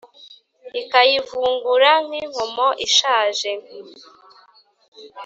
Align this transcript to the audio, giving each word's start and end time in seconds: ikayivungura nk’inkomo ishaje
ikayivungura 0.81 1.91
nk’inkomo 2.05 2.67
ishaje 2.87 3.51